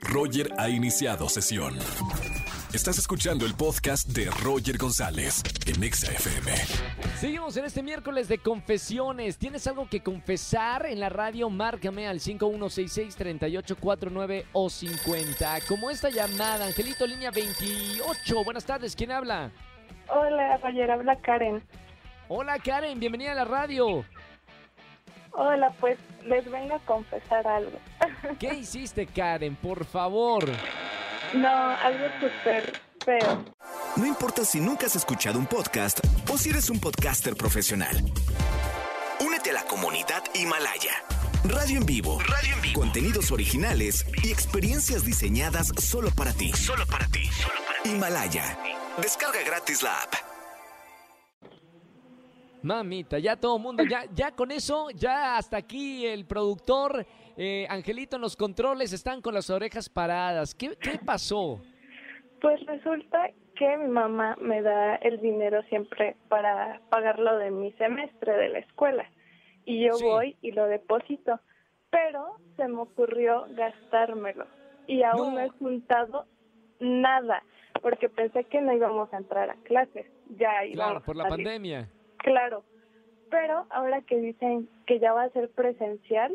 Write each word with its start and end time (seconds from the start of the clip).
Roger 0.00 0.50
ha 0.58 0.68
iniciado 0.68 1.28
sesión. 1.28 1.78
Estás 2.72 2.98
escuchando 2.98 3.46
el 3.46 3.54
podcast 3.54 4.08
de 4.08 4.30
Roger 4.42 4.76
González 4.78 5.42
en 5.66 5.82
Exa 5.82 6.12
FM. 6.12 6.52
Seguimos 7.16 7.56
en 7.56 7.64
este 7.64 7.82
miércoles 7.82 8.28
de 8.28 8.38
confesiones. 8.38 9.38
¿Tienes 9.38 9.66
algo 9.66 9.88
que 9.88 10.02
confesar 10.02 10.86
en 10.86 11.00
la 11.00 11.08
radio? 11.08 11.50
Márcame 11.50 12.06
al 12.06 12.20
5166-3849 12.20 14.44
o 14.52 14.70
50. 14.70 15.58
Como 15.66 15.90
esta 15.90 16.10
llamada, 16.10 16.66
Angelito, 16.66 17.04
línea 17.06 17.32
28. 17.32 18.44
Buenas 18.44 18.64
tardes, 18.64 18.94
¿quién 18.94 19.10
habla? 19.10 19.50
Hola, 20.08 20.58
Roger, 20.58 20.88
habla 20.90 21.16
Karen. 21.16 21.62
Hola 22.28 22.58
Karen, 22.60 23.00
bienvenida 23.00 23.32
a 23.32 23.34
la 23.34 23.44
radio. 23.44 24.04
Hola, 25.32 25.72
pues 25.80 25.98
les 26.26 26.50
vengo 26.50 26.74
a 26.74 26.78
confesar 26.80 27.46
algo. 27.46 27.78
¿Qué 28.38 28.54
hiciste 28.54 29.06
Karen? 29.06 29.56
Por 29.56 29.84
favor. 29.84 30.44
No, 31.34 31.48
algo 31.48 32.06
súper 32.20 32.72
feo. 33.04 33.44
No 33.96 34.06
importa 34.06 34.44
si 34.44 34.60
nunca 34.60 34.86
has 34.86 34.96
escuchado 34.96 35.38
un 35.38 35.46
podcast 35.46 36.00
o 36.30 36.36
si 36.36 36.50
eres 36.50 36.70
un 36.70 36.80
podcaster 36.80 37.36
profesional. 37.36 37.96
Únete 39.20 39.50
a 39.50 39.54
la 39.54 39.62
comunidad 39.64 40.22
Himalaya. 40.34 40.92
Radio 41.44 41.78
en 41.78 41.86
vivo. 41.86 42.18
Radio 42.20 42.54
en 42.54 42.62
vivo. 42.62 42.80
Contenidos 42.80 43.30
originales 43.32 44.06
y 44.22 44.30
experiencias 44.30 45.04
diseñadas 45.04 45.68
solo 45.78 46.10
para 46.10 46.32
ti. 46.32 46.52
Solo 46.52 46.84
para 46.86 47.06
ti. 47.06 47.24
Solo 47.26 47.54
para 47.66 47.82
ti. 47.82 47.90
Himalaya. 47.90 48.58
Descarga 49.00 49.42
gratis 49.46 49.82
la 49.82 50.02
app. 50.02 50.29
Mamita, 52.62 53.18
ya 53.18 53.36
todo 53.36 53.56
el 53.56 53.62
mundo, 53.62 53.84
ya, 53.88 54.04
ya 54.14 54.32
con 54.32 54.50
eso, 54.50 54.90
ya 54.90 55.36
hasta 55.38 55.56
aquí 55.56 56.06
el 56.06 56.26
productor, 56.26 57.06
eh, 57.36 57.66
Angelito 57.70 58.16
en 58.16 58.22
los 58.22 58.36
controles 58.36 58.92
están 58.92 59.22
con 59.22 59.32
las 59.34 59.48
orejas 59.50 59.88
paradas. 59.88 60.54
¿Qué, 60.54 60.76
¿Qué 60.80 60.98
pasó? 61.04 61.60
Pues 62.40 62.60
resulta 62.66 63.30
que 63.56 63.76
mi 63.78 63.88
mamá 63.88 64.36
me 64.40 64.62
da 64.62 64.96
el 64.96 65.20
dinero 65.20 65.62
siempre 65.68 66.16
para 66.28 66.80
pagar 66.90 67.18
lo 67.18 67.36
de 67.38 67.50
mi 67.50 67.72
semestre 67.72 68.32
de 68.36 68.48
la 68.50 68.58
escuela. 68.60 69.04
Y 69.64 69.84
yo 69.86 69.94
Sí. 69.94 70.04
voy 70.04 70.36
y 70.42 70.52
lo 70.52 70.66
deposito. 70.66 71.38
Pero 71.90 72.36
se 72.56 72.68
me 72.68 72.80
ocurrió 72.82 73.46
gastármelo. 73.50 74.46
Y 74.86 75.02
aún 75.02 75.34
No. 75.34 75.40
no 75.40 75.40
he 75.40 75.48
juntado 75.50 76.26
nada. 76.78 77.42
Porque 77.82 78.08
pensé 78.08 78.44
que 78.44 78.60
no 78.60 78.72
íbamos 78.72 79.12
a 79.12 79.18
entrar 79.18 79.50
a 79.50 79.54
clases. 79.64 80.06
Ya 80.38 80.64
íbamos 80.64 80.74
Claro, 80.92 81.02
por 81.04 81.16
la 81.16 81.24
a 81.24 81.28
pandemia. 81.28 81.88
Claro, 82.22 82.64
pero 83.30 83.66
ahora 83.70 84.02
que 84.02 84.16
dicen 84.18 84.68
que 84.86 84.98
ya 84.98 85.12
va 85.12 85.24
a 85.24 85.30
ser 85.30 85.50
presencial, 85.50 86.34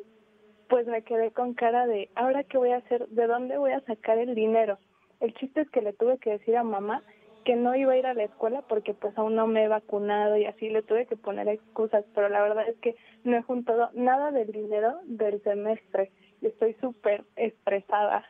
pues 0.69 0.87
me 0.87 1.03
quedé 1.03 1.31
con 1.31 1.53
cara 1.53 1.85
de, 1.85 2.09
¿ahora 2.15 2.43
qué 2.43 2.57
voy 2.57 2.71
a 2.71 2.77
hacer? 2.77 3.07
¿De 3.09 3.27
dónde 3.27 3.57
voy 3.57 3.71
a 3.71 3.81
sacar 3.81 4.17
el 4.17 4.33
dinero? 4.33 4.79
El 5.19 5.33
chiste 5.35 5.61
es 5.61 5.69
que 5.69 5.81
le 5.81 5.93
tuve 5.93 6.17
que 6.17 6.31
decir 6.31 6.57
a 6.57 6.63
mamá 6.63 7.03
que 7.45 7.55
no 7.55 7.75
iba 7.75 7.93
a 7.93 7.97
ir 7.97 8.07
a 8.07 8.15
la 8.15 8.23
escuela 8.23 8.63
porque 8.63 8.95
pues 8.95 9.15
aún 9.17 9.35
no 9.35 9.45
me 9.45 9.63
he 9.63 9.67
vacunado 9.67 10.35
y 10.35 10.45
así 10.45 10.69
le 10.69 10.81
tuve 10.81 11.05
que 11.05 11.15
poner 11.15 11.47
excusas, 11.47 12.03
pero 12.15 12.27
la 12.27 12.41
verdad 12.41 12.67
es 12.67 12.75
que 12.77 12.95
no 13.23 13.37
he 13.37 13.43
juntado 13.43 13.91
nada 13.93 14.31
del 14.31 14.51
dinero 14.51 14.99
del 15.05 15.41
semestre 15.43 16.11
y 16.41 16.47
estoy 16.47 16.75
súper 16.81 17.23
estresada. 17.35 18.25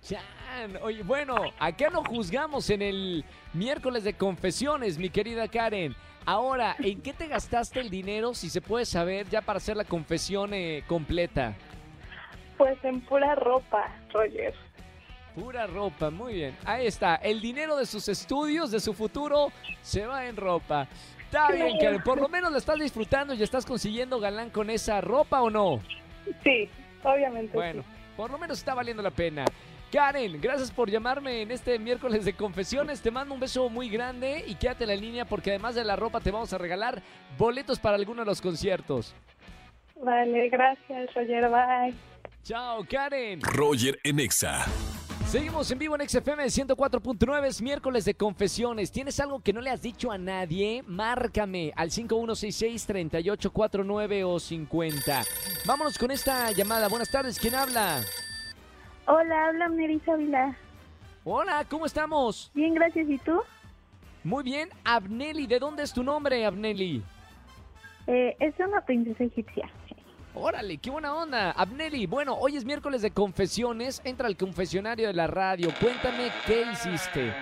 Chan, 0.00 0.78
oye, 0.82 1.02
bueno, 1.02 1.36
acá 1.58 1.90
no 1.90 2.02
juzgamos 2.04 2.70
en 2.70 2.80
el 2.82 3.24
miércoles 3.52 4.04
de 4.04 4.14
confesiones, 4.14 4.98
mi 4.98 5.10
querida 5.10 5.46
Karen. 5.48 5.94
Ahora, 6.26 6.74
¿en 6.78 7.02
qué 7.02 7.12
te 7.12 7.26
gastaste 7.28 7.80
el 7.80 7.90
dinero, 7.90 8.34
si 8.34 8.48
se 8.48 8.60
puede 8.60 8.86
saber, 8.86 9.28
ya 9.28 9.42
para 9.42 9.58
hacer 9.58 9.76
la 9.76 9.84
confesión 9.84 10.54
eh, 10.54 10.82
completa? 10.86 11.54
Pues 12.56 12.82
en 12.82 13.00
pura 13.02 13.34
ropa, 13.34 13.94
Roger. 14.12 14.54
Pura 15.34 15.66
ropa, 15.66 16.10
muy 16.10 16.34
bien. 16.34 16.56
Ahí 16.64 16.86
está, 16.86 17.16
el 17.16 17.40
dinero 17.40 17.76
de 17.76 17.84
sus 17.84 18.08
estudios, 18.08 18.70
de 18.70 18.80
su 18.80 18.94
futuro, 18.94 19.48
se 19.82 20.06
va 20.06 20.26
en 20.26 20.36
ropa. 20.36 20.88
Está 21.18 21.50
bien, 21.50 21.76
Karen, 21.78 22.02
por 22.02 22.20
lo 22.20 22.28
menos 22.28 22.52
la 22.52 22.58
estás 22.58 22.78
disfrutando 22.78 23.34
y 23.34 23.42
estás 23.42 23.66
consiguiendo 23.66 24.20
galán 24.20 24.50
con 24.50 24.70
esa 24.70 25.00
ropa 25.00 25.42
o 25.42 25.50
no. 25.50 25.80
Sí, 26.44 26.70
obviamente. 27.02 27.50
sí. 27.50 27.56
Bueno, 27.56 27.84
por 28.16 28.30
lo 28.30 28.38
menos 28.38 28.58
está 28.58 28.72
valiendo 28.74 29.02
la 29.02 29.10
pena. 29.10 29.44
Karen, 29.94 30.40
gracias 30.40 30.72
por 30.72 30.90
llamarme 30.90 31.42
en 31.42 31.52
este 31.52 31.78
miércoles 31.78 32.24
de 32.24 32.32
confesiones. 32.32 33.00
Te 33.00 33.12
mando 33.12 33.32
un 33.32 33.38
beso 33.38 33.68
muy 33.68 33.88
grande 33.88 34.44
y 34.44 34.56
quédate 34.56 34.82
en 34.82 34.90
la 34.90 34.96
línea 34.96 35.24
porque 35.24 35.50
además 35.50 35.76
de 35.76 35.84
la 35.84 35.94
ropa 35.94 36.18
te 36.18 36.32
vamos 36.32 36.52
a 36.52 36.58
regalar 36.58 37.00
boletos 37.38 37.78
para 37.78 37.94
alguno 37.94 38.22
de 38.22 38.26
los 38.26 38.40
conciertos. 38.40 39.14
Vale, 40.02 40.48
gracias, 40.48 41.14
Roger. 41.14 41.48
Bye. 41.48 41.94
Chao, 42.42 42.84
Karen. 42.90 43.40
Roger 43.40 43.96
en 44.02 44.18
Exa. 44.18 44.64
Seguimos 45.28 45.70
en 45.70 45.78
vivo 45.78 45.94
en 45.94 46.08
XFM 46.08 46.46
104.9, 46.46 47.46
es 47.46 47.62
miércoles 47.62 48.04
de 48.04 48.14
confesiones. 48.14 48.90
¿Tienes 48.90 49.20
algo 49.20 49.44
que 49.44 49.52
no 49.52 49.60
le 49.60 49.70
has 49.70 49.80
dicho 49.80 50.10
a 50.10 50.18
nadie? 50.18 50.82
Márcame 50.88 51.72
al 51.76 51.90
5166-3849 51.90 54.24
o 54.26 54.40
50. 54.40 55.22
Vámonos 55.64 55.96
con 55.98 56.10
esta 56.10 56.50
llamada. 56.50 56.88
Buenas 56.88 57.12
tardes, 57.12 57.38
¿quién 57.38 57.54
habla? 57.54 58.00
Hola, 59.06 59.48
habla 59.48 59.68
Nerissa 59.68 60.16
Vila. 60.16 60.56
Hola, 61.24 61.64
¿cómo 61.68 61.86
estamos? 61.86 62.50
Bien, 62.54 62.74
gracias. 62.74 63.08
¿Y 63.08 63.18
tú? 63.18 63.40
Muy 64.22 64.42
bien, 64.42 64.70
Abneli, 64.84 65.46
¿de 65.46 65.58
dónde 65.58 65.82
es 65.82 65.92
tu 65.92 66.02
nombre, 66.02 66.44
Abneli? 66.46 67.02
Eh, 68.06 68.36
es 68.40 68.54
una 68.60 68.80
princesa 68.82 69.24
egipcia. 69.24 69.68
Órale, 70.34 70.78
qué 70.78 70.90
buena 70.90 71.14
onda. 71.14 71.50
Abneli, 71.52 72.06
bueno, 72.06 72.34
hoy 72.34 72.56
es 72.56 72.64
miércoles 72.64 73.02
de 73.02 73.10
confesiones. 73.10 74.00
Entra 74.04 74.26
al 74.26 74.36
confesionario 74.36 75.06
de 75.06 75.12
la 75.14 75.26
radio. 75.26 75.68
Cuéntame 75.80 76.30
qué 76.46 76.64
hiciste. 76.72 77.32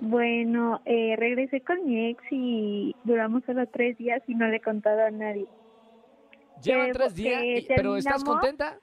Bueno, 0.00 0.80
eh, 0.84 1.14
regresé 1.16 1.60
con 1.62 1.84
mi 1.86 2.08
ex 2.10 2.22
y 2.30 2.96
duramos 3.04 3.42
solo 3.44 3.66
tres 3.68 3.96
días 3.96 4.22
y 4.26 4.34
no 4.34 4.46
le 4.48 4.56
he 4.56 4.60
contado 4.60 5.04
a 5.04 5.10
nadie. 5.10 5.46
Llevan 6.62 6.92
tres 6.92 7.14
días, 7.14 7.42
y- 7.44 7.66
pero 7.74 7.96
¿estás 7.96 8.24
contenta? 8.24 8.78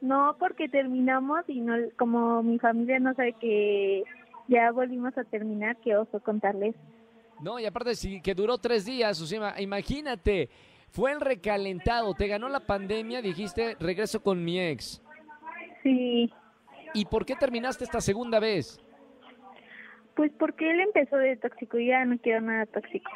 No, 0.00 0.36
porque 0.38 0.68
terminamos 0.68 1.40
y 1.48 1.60
no, 1.60 1.74
como 1.98 2.42
mi 2.42 2.58
familia 2.58 2.98
no 2.98 3.14
sabe 3.14 3.32
que 3.34 4.04
ya 4.48 4.70
volvimos 4.70 5.16
a 5.18 5.24
terminar, 5.24 5.76
qué 5.82 5.96
oso 5.96 6.20
contarles. 6.20 6.74
No, 7.40 7.58
y 7.58 7.66
aparte 7.66 7.94
sí, 7.94 8.20
que 8.20 8.34
duró 8.34 8.58
tres 8.58 8.84
días, 8.84 9.18
sea, 9.18 9.60
imagínate, 9.60 10.48
fue 10.90 11.12
el 11.12 11.20
recalentado, 11.20 12.14
te 12.14 12.28
ganó 12.28 12.48
la 12.48 12.60
pandemia, 12.60 13.20
dijiste, 13.20 13.76
regreso 13.78 14.22
con 14.22 14.44
mi 14.44 14.60
ex. 14.60 15.02
Sí, 15.82 16.32
¿Y 16.94 17.04
por 17.04 17.26
qué 17.26 17.36
terminaste 17.36 17.84
esta 17.84 18.00
segunda 18.00 18.40
vez? 18.40 18.80
pues 20.16 20.32
porque 20.38 20.70
él 20.70 20.80
empezó 20.80 21.16
de 21.16 21.36
tóxico 21.36 21.78
y 21.78 21.88
ya 21.88 22.02
no 22.06 22.16
quiero 22.18 22.40
nada 22.40 22.64
tóxico. 22.64 23.10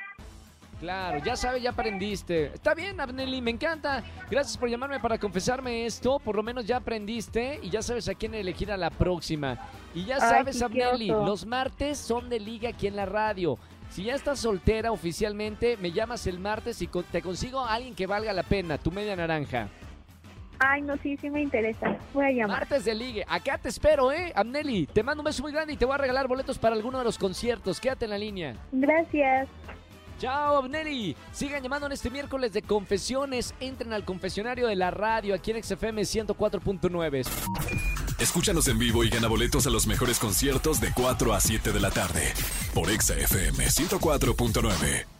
Claro, 0.80 1.18
ya 1.22 1.36
sabes, 1.36 1.62
ya 1.62 1.70
aprendiste. 1.70 2.46
Está 2.46 2.74
bien, 2.74 2.98
Abneli, 3.00 3.42
me 3.42 3.50
encanta. 3.50 4.02
Gracias 4.30 4.56
por 4.56 4.68
llamarme 4.68 4.98
para 4.98 5.18
confesarme 5.18 5.84
esto. 5.84 6.18
Por 6.18 6.36
lo 6.36 6.42
menos 6.42 6.64
ya 6.64 6.78
aprendiste 6.78 7.60
y 7.62 7.68
ya 7.68 7.82
sabes 7.82 8.08
a 8.08 8.14
quién 8.14 8.34
elegir 8.34 8.72
a 8.72 8.78
la 8.78 8.88
próxima. 8.88 9.58
Y 9.94 10.06
ya 10.06 10.18
sabes, 10.18 10.62
Abneli, 10.62 11.08
los 11.08 11.44
martes 11.44 11.98
son 11.98 12.30
de 12.30 12.40
liga 12.40 12.70
aquí 12.70 12.86
en 12.86 12.96
la 12.96 13.04
radio. 13.04 13.58
Si 13.90 14.04
ya 14.04 14.14
estás 14.14 14.38
soltera 14.38 14.90
oficialmente, 14.92 15.76
me 15.76 15.92
llamas 15.92 16.26
el 16.26 16.38
martes 16.38 16.80
y 16.80 16.86
te 16.86 17.20
consigo 17.20 17.60
a 17.60 17.74
alguien 17.74 17.94
que 17.94 18.06
valga 18.06 18.32
la 18.32 18.44
pena, 18.44 18.78
tu 18.78 18.90
media 18.90 19.16
naranja. 19.16 19.68
Ay, 20.60 20.82
no, 20.82 20.96
sí, 20.98 21.16
sí 21.16 21.28
me 21.28 21.42
interesa. 21.42 21.96
Voy 22.14 22.26
a 22.26 22.30
llamar. 22.30 22.58
Martes 22.60 22.84
de 22.84 22.94
ligue. 22.94 23.24
Acá 23.26 23.58
te 23.58 23.68
espero, 23.68 24.12
¿eh? 24.12 24.32
Abneli, 24.34 24.86
te 24.86 25.02
mando 25.02 25.22
un 25.22 25.24
beso 25.24 25.42
muy 25.42 25.52
grande 25.52 25.72
y 25.72 25.76
te 25.76 25.84
voy 25.86 25.94
a 25.94 25.98
regalar 25.98 26.28
boletos 26.28 26.58
para 26.58 26.76
alguno 26.76 26.98
de 26.98 27.04
los 27.04 27.18
conciertos. 27.18 27.80
Quédate 27.80 28.04
en 28.04 28.10
la 28.10 28.18
línea. 28.18 28.56
Gracias. 28.70 29.48
Chao, 30.20 30.58
Abneli. 30.58 31.16
Sigan 31.32 31.62
llamando 31.62 31.86
en 31.86 31.92
este 31.92 32.10
miércoles 32.10 32.52
de 32.52 32.60
confesiones. 32.60 33.54
Entren 33.58 33.94
al 33.94 34.04
confesionario 34.04 34.66
de 34.66 34.76
la 34.76 34.90
radio 34.90 35.34
aquí 35.34 35.50
en 35.50 35.62
XFM 35.62 36.02
104.9. 36.02 37.26
Escúchanos 38.18 38.68
en 38.68 38.78
vivo 38.78 39.02
y 39.02 39.08
gana 39.08 39.28
boletos 39.28 39.66
a 39.66 39.70
los 39.70 39.86
mejores 39.86 40.18
conciertos 40.18 40.78
de 40.78 40.92
4 40.92 41.32
a 41.32 41.40
7 41.40 41.72
de 41.72 41.80
la 41.80 41.90
tarde 41.90 42.34
por 42.74 42.90
Exa 42.90 43.14
FM 43.14 43.64
104.9. 43.64 45.19